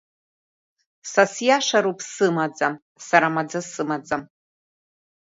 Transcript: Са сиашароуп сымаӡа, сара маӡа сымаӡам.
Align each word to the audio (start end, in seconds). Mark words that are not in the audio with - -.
Са 1.11 1.23
сиашароуп 1.33 1.99
сымаӡа, 2.11 2.69
сара 3.07 3.27
маӡа 3.35 3.59
сымаӡам. 3.71 4.21